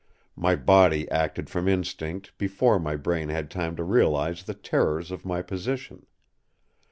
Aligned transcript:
My 0.35 0.55
body 0.55 1.07
acted 1.11 1.47
from 1.47 1.67
instinct, 1.67 2.35
before 2.39 2.79
my 2.79 2.95
brain 2.95 3.29
had 3.29 3.51
time 3.51 3.75
to 3.75 3.83
realize 3.83 4.41
the 4.41 4.55
terrors 4.55 5.11
of 5.11 5.25
my 5.25 5.43
position. 5.43 6.07